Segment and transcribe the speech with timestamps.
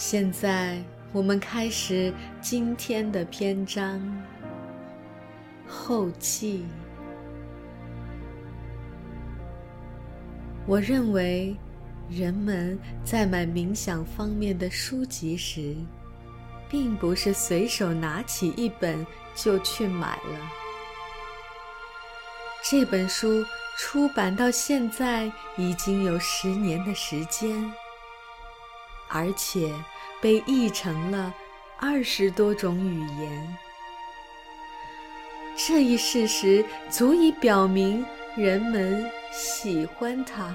[0.00, 0.82] 现在
[1.12, 2.10] 我们开始
[2.40, 4.00] 今天的篇章
[5.68, 6.64] 后记。
[10.66, 11.54] 我认为，
[12.08, 15.76] 人们在买冥想方面的书籍时，
[16.70, 20.50] 并不是随手拿起一本就去买了。
[22.64, 23.44] 这本书
[23.76, 27.70] 出版到现在已经有十年的时间。
[29.12, 29.74] 而且
[30.20, 31.34] 被译成了
[31.78, 33.56] 二十多种语言，
[35.56, 38.04] 这一事实足以表明
[38.36, 40.54] 人们喜欢它，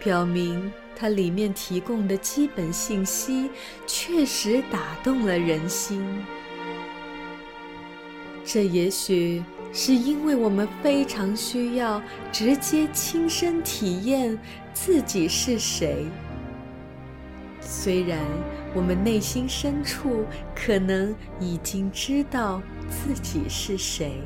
[0.00, 3.50] 表明它里面提供的基本信息
[3.86, 6.04] 确实打动了人心。
[8.44, 14.38] 这也许是因为我们非常需要直接亲身体验
[14.72, 16.04] 自己是谁。
[17.64, 18.20] 虽然
[18.74, 24.20] 我们内心深处可能已经知道自己是谁，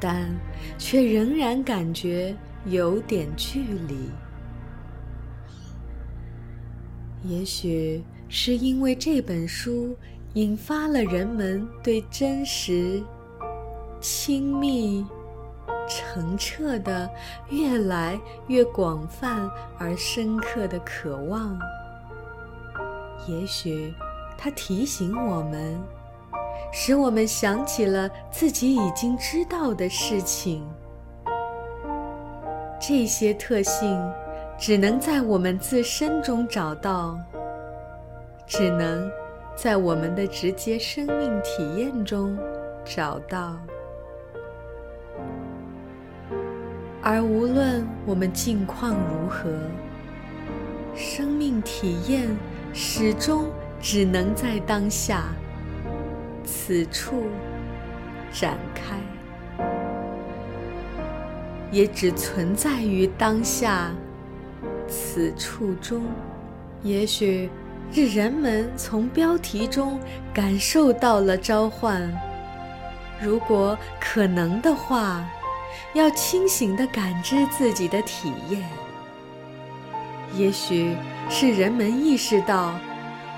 [0.00, 0.28] 但
[0.76, 4.10] 却仍然感觉有点距离。
[7.22, 9.96] 也许是因为这本书
[10.34, 13.00] 引发了人们对真实、
[14.00, 15.06] 亲密。
[15.92, 17.08] 澄澈的、
[17.50, 21.58] 越来越广泛而深刻的渴望。
[23.26, 23.94] 也许，
[24.38, 25.78] 它提醒我们，
[26.72, 30.66] 使我们想起了自己已经知道的事情。
[32.80, 34.12] 这些特性
[34.58, 37.16] 只能在我们自身中找到，
[38.46, 39.08] 只能
[39.54, 42.36] 在我们的直接生命体验中
[42.84, 43.56] 找到。
[47.04, 49.50] 而无论我们境况如何，
[50.94, 52.28] 生命体验
[52.72, 53.46] 始终
[53.80, 55.24] 只能在当下、
[56.44, 57.24] 此处
[58.30, 58.94] 展开，
[61.72, 63.90] 也只存在于当下、
[64.86, 66.04] 此处中。
[66.84, 67.50] 也许
[67.90, 69.98] 是人们从标题中
[70.32, 72.08] 感受到了召唤，
[73.20, 75.28] 如果可能的话。
[75.94, 78.62] 要清醒地感知自己的体验，
[80.34, 80.96] 也许
[81.28, 82.74] 是人们意识到，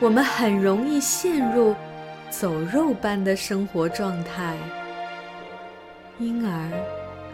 [0.00, 1.75] 我们很容易陷入
[2.31, 4.56] 走肉般的生活状态，
[6.19, 6.71] 因而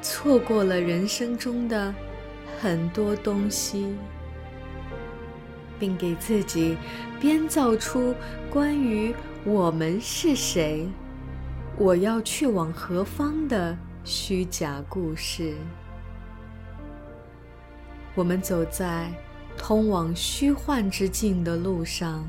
[0.03, 1.95] 错过了人生中的
[2.61, 3.95] 很多东西，
[5.79, 6.77] 并给自己
[7.21, 8.15] 编造出
[8.51, 10.89] 关于我们是谁、
[11.77, 13.77] 我要去往何方的。
[14.05, 15.55] 虚假故事。
[18.15, 19.13] 我们走在
[19.57, 22.25] 通往虚幻之境的路上，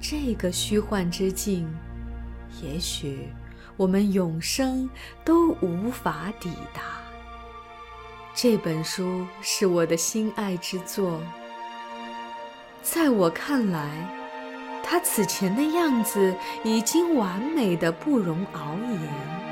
[0.00, 1.68] 这个虚幻之境，
[2.62, 3.28] 也许
[3.76, 4.88] 我们永生
[5.24, 6.82] 都无法抵达。
[8.34, 11.20] 这本书是我的心爱之作，
[12.82, 13.88] 在我看来，
[14.82, 19.45] 它此前的样子已经完美的不容熬言。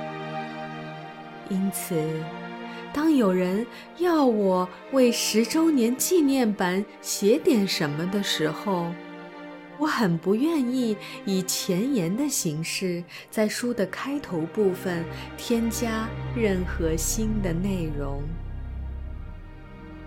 [1.49, 1.95] 因此，
[2.93, 3.67] 当有人
[3.99, 8.93] 要我为十周年纪念版写点什么的时候，
[9.79, 15.05] 我很不愿意以前言的形式在书的开头部分
[15.37, 18.23] 添加任何新的内容。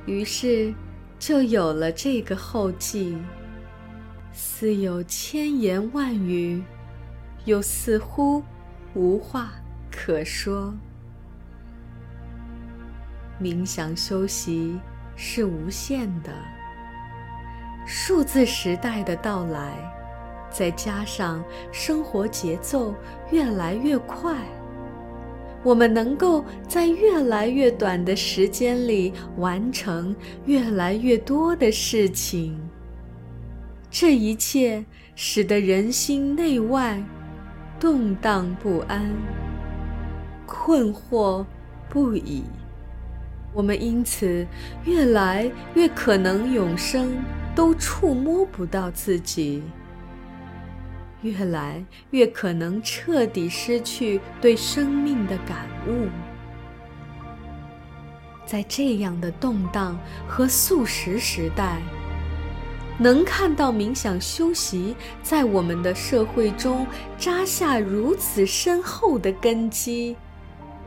[0.06, 0.74] 于是，
[1.20, 3.18] 就有了这个后记，
[4.32, 6.64] 似有千言万语，
[7.44, 8.42] 又似乎
[8.94, 9.52] 无话
[9.92, 10.74] 可说。
[13.42, 14.80] 冥想修习
[15.16, 16.32] 是无限的。
[17.86, 19.74] 数字时代的到来，
[20.50, 22.94] 再加上生活节奏
[23.32, 24.36] 越来越快，
[25.64, 32.60] 我们能够在越来越短的时间里完成越来越多的事情。
[33.90, 34.84] 这一切
[35.16, 37.02] 使得人心内外
[37.80, 39.10] 动荡不安、
[40.46, 41.46] 困惑
[41.90, 42.44] 不已。
[43.58, 44.46] 我们因此
[44.86, 47.18] 越来越可能永生
[47.56, 49.64] 都触摸不到自己，
[51.24, 56.08] 越来越可能彻底失去对生命的感悟。
[58.46, 61.82] 在这样的动荡和素食时代，
[63.00, 66.86] 能看到冥想修习在我们的社会中
[67.18, 70.16] 扎下如此深厚的根基，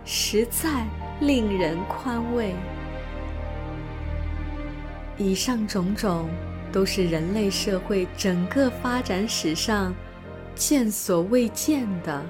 [0.04, 0.86] 实在。
[1.20, 2.54] 令人宽慰。
[5.16, 6.28] 以上种种
[6.72, 9.94] 都是人类社会整个发展史上
[10.54, 12.24] 见所未见的。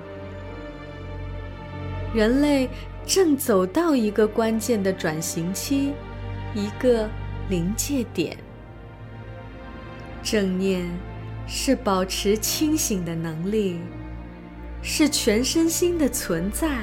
[2.13, 2.69] 人类
[3.07, 5.93] 正走到一个关键的转型期，
[6.55, 7.09] 一个
[7.49, 8.37] 临界点。
[10.23, 10.85] 正念
[11.47, 13.79] 是保持清醒的能力，
[14.83, 16.81] 是全身心的存在。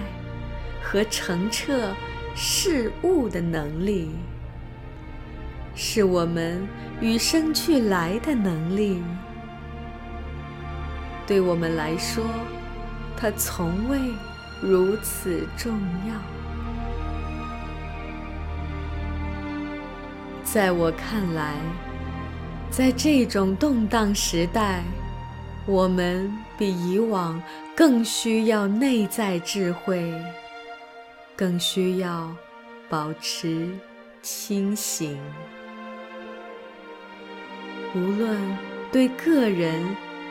[0.90, 1.94] 和澄澈
[2.34, 4.10] 事物的能力，
[5.76, 6.66] 是我们
[7.02, 9.04] 与生俱来的能力。
[11.26, 12.24] 对我们来说，
[13.18, 14.00] 它从未
[14.62, 16.16] 如此重要。
[20.42, 21.56] 在我看来，
[22.70, 24.84] 在这种动荡时代，
[25.66, 27.44] 我们比以往
[27.76, 30.14] 更需要内在智慧。
[31.38, 32.36] 更需要
[32.90, 33.70] 保持
[34.24, 35.20] 清醒。
[37.96, 38.36] 无论
[38.92, 39.82] 对个人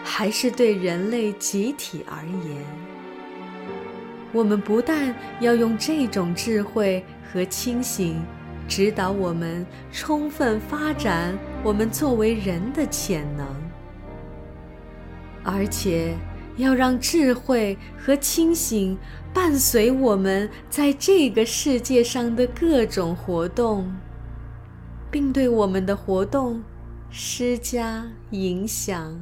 [0.02, 2.64] 还是对人类集体而言，
[4.32, 8.20] 我们不但要用这种智慧和清醒
[8.66, 13.46] 指导我们，充分发展我们作为人的潜能，
[15.44, 16.16] 而且。
[16.56, 18.98] 要让智慧和清醒
[19.32, 23.94] 伴随我们在这个世界上的各种活动，
[25.10, 26.62] 并对我们的活动
[27.10, 29.18] 施加影响。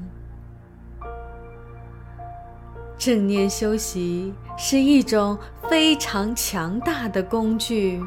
[2.97, 5.37] 正念修习是一种
[5.69, 8.01] 非常强大的工具，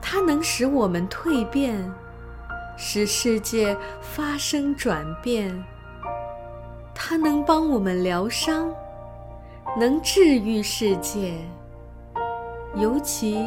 [0.00, 1.90] 它能使我们蜕变，
[2.76, 5.64] 使世界发生转变。
[7.00, 8.74] 它能帮我们疗伤，
[9.78, 11.32] 能治愈世界。
[12.74, 13.40] 尤其，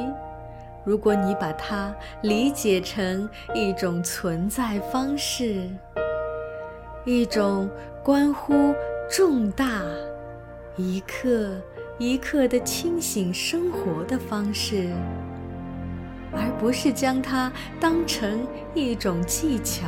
[0.85, 1.93] 如果你把它
[2.23, 5.69] 理解成一种存在方式，
[7.03, 7.69] 一种
[8.01, 8.73] 关乎
[9.09, 9.81] 重大、
[10.77, 11.51] 一刻
[11.97, 14.89] 一刻的清醒生活的方式，
[16.31, 17.51] 而不是将它
[17.81, 19.87] 当成一种技巧。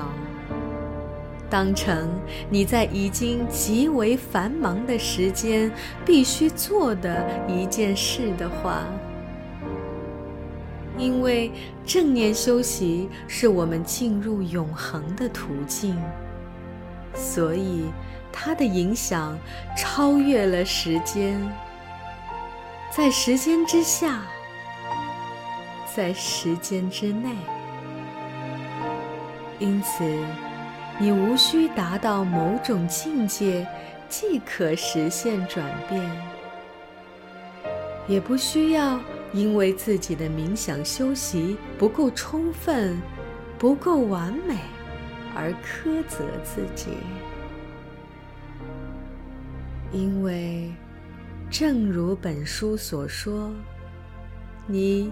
[1.53, 2.09] 当成
[2.49, 5.71] 你在已经极为繁忙的时间
[6.03, 8.81] 必须做的一件事的话，
[10.97, 11.51] 因为
[11.85, 15.95] 正念修习是我们进入永恒的途径，
[17.13, 17.83] 所以
[18.31, 19.37] 它的影响
[19.77, 21.39] 超越了时间，
[22.89, 24.23] 在时间之下，
[25.95, 27.29] 在时间之内，
[29.59, 30.03] 因此。
[30.99, 33.67] 你无需达到某种境界，
[34.07, 36.01] 即可实现转变；
[38.07, 38.99] 也不需要
[39.33, 43.01] 因为自己的冥想修习不够充分、
[43.57, 44.55] 不够完美
[45.35, 46.91] 而苛责自己，
[49.91, 50.71] 因为，
[51.49, 53.51] 正如本书所说，
[54.67, 55.11] 你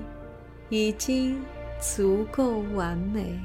[0.70, 1.42] 已经
[1.82, 3.40] 足够完美。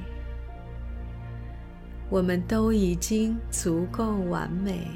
[2.09, 4.87] 我们都已经足够完美，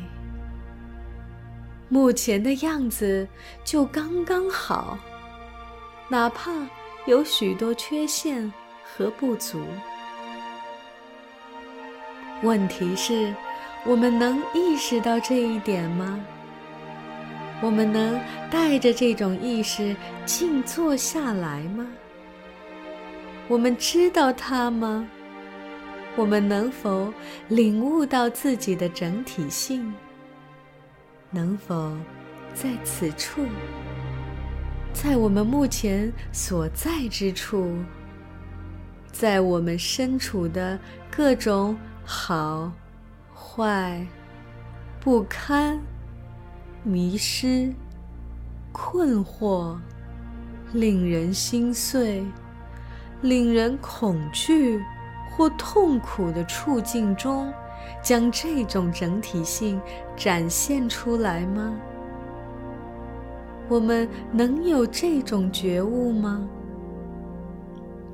[1.88, 3.26] 目前的样子
[3.64, 4.96] 就刚刚好，
[6.08, 6.52] 哪怕
[7.06, 8.52] 有许多缺陷
[8.84, 9.60] 和不足。
[12.42, 13.34] 问题是，
[13.84, 16.18] 我们能意识到这一点吗？
[17.60, 18.18] 我们能
[18.50, 21.86] 带着这种意识静坐下来吗？
[23.48, 25.06] 我们知道它吗？
[26.16, 27.12] 我们能否
[27.48, 29.92] 领悟到自己的整体性？
[31.30, 31.96] 能否
[32.52, 33.46] 在此处，
[34.92, 37.72] 在我们目前所在之处，
[39.12, 42.72] 在我们身处的各种好、
[43.32, 44.04] 坏、
[44.98, 45.80] 不堪、
[46.82, 47.72] 迷失、
[48.72, 49.78] 困惑、
[50.72, 52.24] 令人心碎、
[53.22, 54.82] 令人恐惧？
[55.30, 57.52] 或痛苦的处境中，
[58.02, 59.80] 将这种整体性
[60.16, 61.72] 展现出来吗？
[63.68, 66.46] 我们能有这种觉悟吗？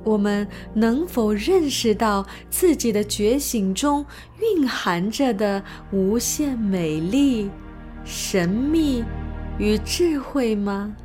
[0.03, 4.05] 我们能否认识到自己的觉醒中
[4.39, 7.49] 蕴含着的无限美丽、
[8.05, 9.03] 神秘
[9.57, 10.95] 与智慧吗？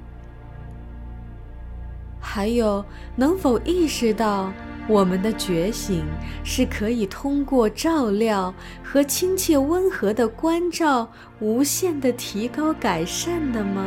[2.21, 2.85] 还有，
[3.17, 4.53] 能否意识到
[4.89, 6.05] 我们的觉醒
[6.45, 11.11] 是可以通过照料和亲切温和的关照，
[11.41, 13.85] 无限的提高改善的吗？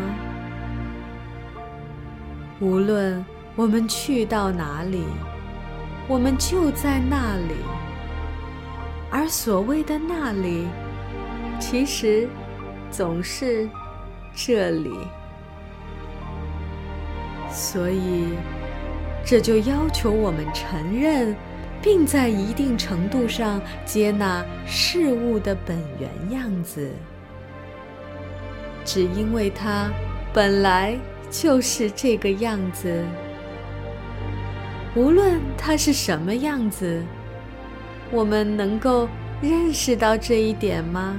[2.59, 3.23] 无论。
[3.57, 5.05] 我们去到哪里，
[6.09, 7.55] 我们就在那里。
[9.09, 10.67] 而所谓的那里，
[11.57, 12.27] 其实
[12.91, 13.69] 总是
[14.35, 14.91] 这里。
[17.49, 18.33] 所以，
[19.25, 21.35] 这就要求我们承认，
[21.81, 26.91] 并在一定程度上接纳事物的本源样子，
[28.85, 29.89] 只因为它
[30.31, 30.95] 本来
[31.31, 33.03] 就是这个样子。
[34.95, 37.03] 无论它是什么样子，
[38.11, 39.09] 我们能够
[39.41, 41.17] 认识到这一点吗？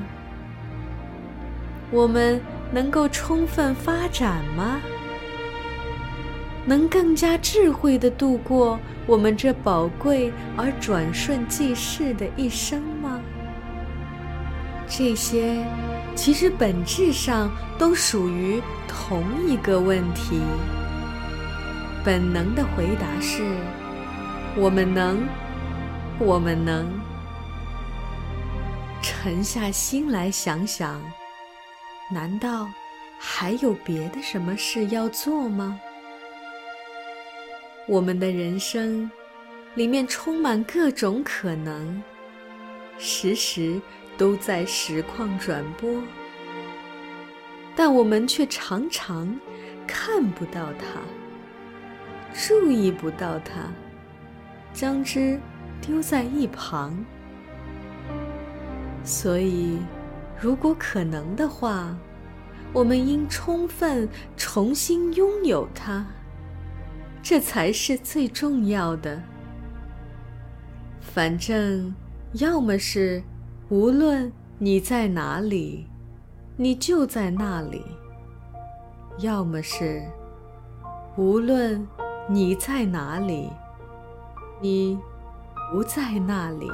[1.91, 2.41] 我们
[2.73, 4.81] 能够充分发展吗？
[6.67, 13.21] 能更加智慧地度过我们这宝贵而转瞬即逝的一生吗？
[14.89, 15.65] 这些
[16.15, 20.41] 其实本质上都属于同一个问题。
[22.05, 23.43] 本能的回答是：
[24.57, 25.27] 我们能，
[26.19, 26.87] 我们能。
[29.03, 31.01] 沉下心来想想，
[32.11, 32.69] 难道
[33.19, 35.81] 还有别的什么事要做吗？
[37.89, 39.09] 我们的人生
[39.77, 42.03] 里面充满各种可能，
[42.99, 43.81] 时时
[44.19, 46.03] 都在实况转播，
[47.77, 49.39] 但我们却常常
[49.87, 51.01] 看不到它。
[52.35, 53.73] 注意不到它，
[54.73, 55.41] 将之
[55.81, 56.93] 丢在一旁。
[59.05, 59.79] 所以，
[60.41, 61.97] 如果可能的话，
[62.73, 66.05] 我们应充分重新拥有它，
[67.29, 69.21] 这才是最重要的。
[71.01, 71.93] 反正，
[72.35, 73.21] 要么是
[73.69, 75.89] 无论你在哪里，
[76.57, 77.83] 你就在那里；
[79.19, 80.05] 要么是
[81.17, 81.85] 无论。
[82.29, 83.51] 你在哪里？
[84.61, 84.99] 你
[85.73, 86.71] 不在那里。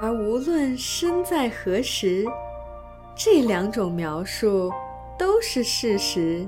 [0.00, 2.26] 而无论身在何时，
[3.14, 4.70] 这两种描述
[5.18, 6.46] 都是事实。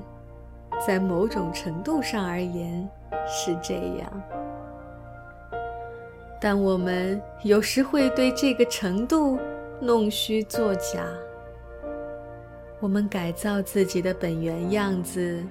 [0.85, 2.87] 在某种程度上而言，
[3.27, 4.23] 是这样。
[6.39, 9.39] 但我们有时会对这个程度
[9.79, 11.05] 弄虚作假。
[12.79, 15.43] 我们改造自己的本源样子，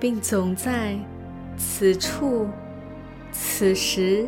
[0.00, 0.96] 并总在
[1.58, 2.48] 此处、
[3.30, 4.26] 此时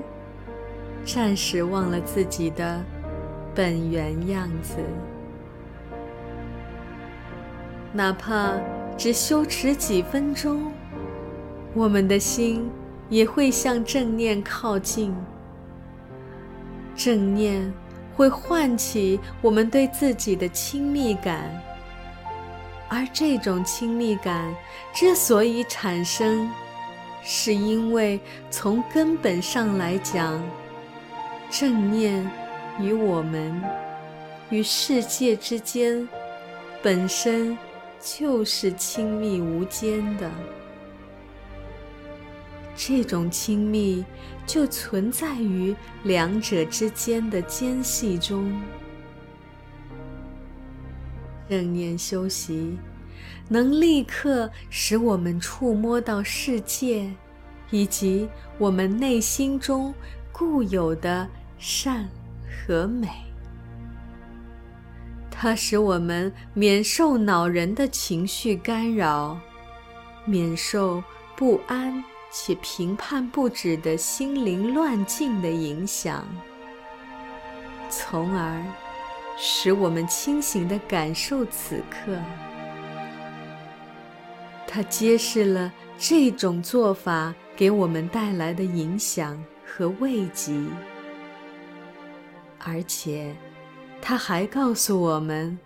[1.02, 2.84] 暂时忘了自己的
[3.54, 4.76] 本源样子。
[7.90, 8.52] 哪怕
[9.00, 10.71] 只修持几分钟，
[11.73, 12.71] 我们的心
[13.09, 15.16] 也会向正念靠近。
[16.95, 17.73] 正念
[18.14, 21.50] 会唤起我们对自己的亲密感。
[22.90, 24.54] 而这种亲密感
[24.92, 26.47] 之所以产生，
[27.23, 30.38] 是因为从根本上来讲，
[31.49, 32.30] 正念
[32.78, 33.62] 与我们、
[34.50, 36.07] 与世界之间
[36.83, 37.57] 本身
[38.00, 40.30] 就是亲密无间的。
[42.75, 44.02] 这种亲密
[44.47, 48.59] 就存在于两者之间的间隙中。
[51.49, 52.78] 正念修习，
[53.49, 57.11] 能立刻使我们触摸到世界，
[57.71, 59.92] 以及我们内心中
[60.33, 61.28] 固有的
[61.59, 62.09] 善
[62.49, 63.29] 和美。
[65.42, 69.40] 它使我们免受恼人的情绪干扰，
[70.26, 71.02] 免受
[71.35, 76.23] 不安且评判不止的心灵乱境的影响，
[77.88, 78.62] 从而。
[79.38, 82.14] 使我们清醒地感受此刻。
[84.66, 90.52] 它揭示了这种做法给我们带来的影响和慰藉，
[92.59, 93.35] 而且，
[94.02, 95.59] 它还告诉我们，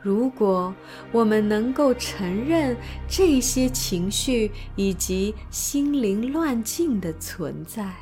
[0.00, 0.74] 如果
[1.12, 2.76] 我们能够承认
[3.08, 7.92] 这些情绪以及心灵乱境的存在。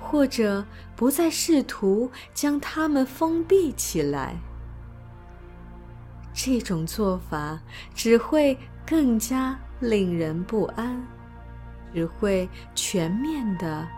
[0.00, 0.62] 或者
[0.94, 4.36] 不再试图将它们封闭起来，
[6.34, 7.58] 这种做法
[7.94, 11.02] 只会更加令人不安，
[11.94, 13.88] 只会全面的、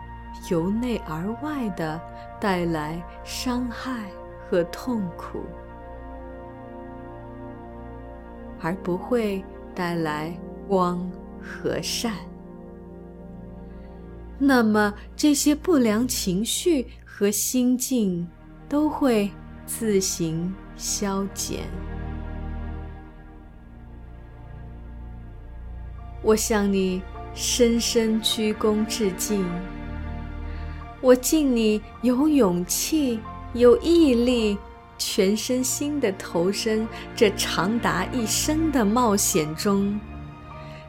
[0.51, 2.01] 由内而外的
[2.41, 4.05] 带来伤害
[4.49, 5.45] 和痛苦，
[8.61, 10.37] 而不会带来
[10.69, 11.11] 光
[11.41, 12.13] 和善。
[14.39, 18.29] 那么，这些不良情绪和心境
[18.69, 19.31] 都会
[19.65, 21.61] 自行消减。
[26.21, 29.47] 我向你深深鞠躬致敬。
[31.05, 33.21] 我敬你有勇气、
[33.53, 34.57] 有毅力，
[34.97, 40.01] 全身心的投身这长达一生的冒险中。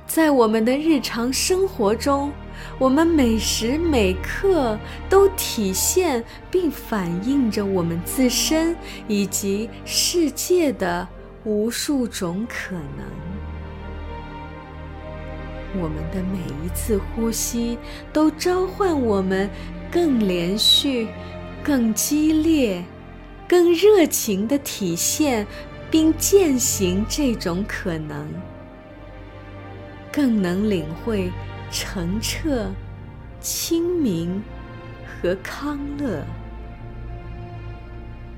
[0.08, 2.32] 在我们的日常生活中，
[2.80, 4.80] 我们每时每刻
[5.10, 8.74] 都体现并反映着我们自身
[9.10, 11.06] 以及世界的
[11.44, 13.06] 无数种可能。
[15.78, 17.78] 我们的每一次呼吸
[18.14, 19.50] 都召唤我们
[19.96, 21.08] 更连续、
[21.64, 22.84] 更激烈、
[23.48, 25.48] 更热情地体现
[25.90, 28.28] 并践行这种可能，
[30.12, 31.32] 更能领会
[31.72, 32.70] 澄澈、
[33.40, 34.44] 清明
[35.08, 36.26] 和康乐。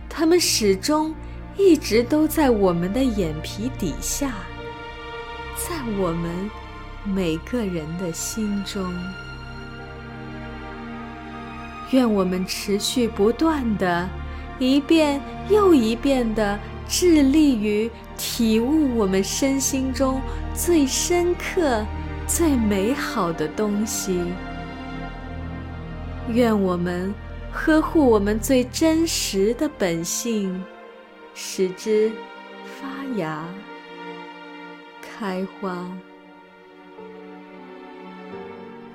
[0.08, 1.16] 他们始终
[1.58, 4.32] 一直都在我们的眼皮底下，
[5.56, 6.52] 在我们。
[7.04, 8.94] 每个人的心中，
[11.92, 14.10] 愿我们持续不断的，
[14.60, 20.22] 一遍又一遍的致力于体悟我们身心中
[20.54, 21.86] 最深刻、
[22.28, 24.22] 最美好的东西。
[26.30, 27.14] 愿我们
[27.52, 30.62] 呵护我们最真实的本性，
[31.34, 32.12] 使之
[32.66, 33.46] 发芽、
[35.02, 35.88] 开花。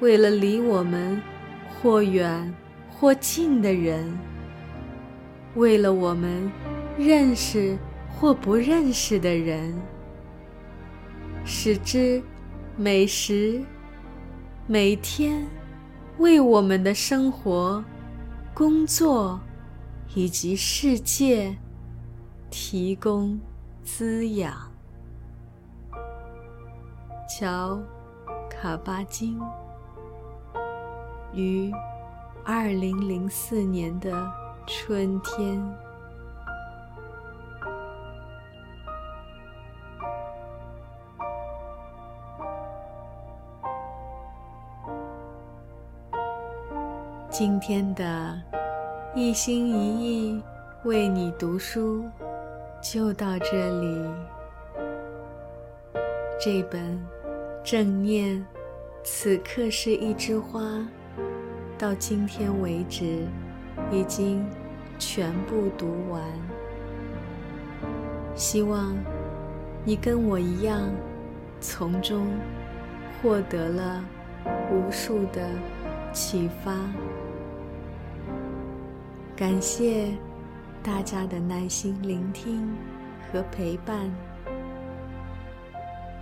[0.01, 1.23] 为了离我们
[1.71, 2.53] 或远
[3.03, 4.17] 或近的人，
[5.57, 6.49] 为了我们
[6.97, 7.77] 认识
[8.09, 9.77] 或不认识的人，
[11.45, 12.23] 使之
[12.77, 13.61] 每时
[14.69, 15.45] 每天
[16.19, 17.85] 为我们的生活、
[18.55, 19.41] 工作
[20.15, 21.57] 以及世界
[22.51, 23.37] 提供
[23.83, 24.55] 滋养。
[27.29, 27.83] 乔
[28.49, 29.41] 卡巴金。
[31.35, 31.73] 于
[32.45, 34.11] 二零零四年的
[34.67, 35.63] 春天，
[47.31, 48.37] 今天的
[49.15, 50.43] 一心一意
[50.85, 52.05] 为你读书
[52.83, 54.11] 就到这里。
[56.41, 57.01] 这本
[57.63, 58.45] 正念，
[59.05, 60.61] 此刻是一枝花。
[61.83, 63.27] 到今天为止，
[63.90, 64.49] 已经
[65.01, 66.23] 全部读完。
[68.37, 68.95] 希望
[69.85, 70.88] 你跟我一样，
[71.61, 72.29] 从中
[73.21, 74.05] 获得了
[74.71, 75.51] 无数的
[76.12, 76.73] 启发。
[79.35, 80.12] 感谢
[80.85, 82.73] 大家的耐心聆听
[83.33, 84.09] 和陪伴，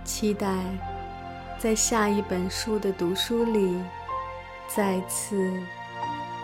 [0.03, 0.55] 期待
[1.59, 3.77] 在下一本书的读书里。
[4.73, 5.51] 再次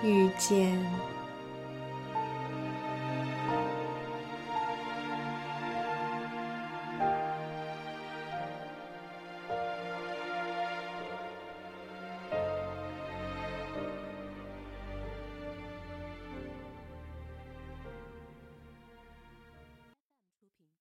[0.04, 1.17] 遇见。